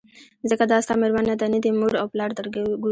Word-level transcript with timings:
ځکه 0.49 0.63
دا 0.71 0.77
ستا 0.85 0.93
مېرمن 1.01 1.25
نه 1.29 1.35
ده 1.39 1.45
نه 1.53 1.59
دي 1.63 1.71
مور 1.79 1.93
او 2.01 2.07
پلار 2.13 2.29
درګوري 2.39 2.75